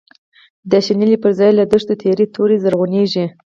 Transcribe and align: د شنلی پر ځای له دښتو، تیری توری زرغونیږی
د 0.71 0.73
شنلی 0.85 1.17
پر 1.23 1.31
ځای 1.39 1.51
له 1.59 1.63
دښتو، 1.71 1.93
تیری 2.01 2.25
توری 2.35 2.57
زرغونیږی 2.63 3.25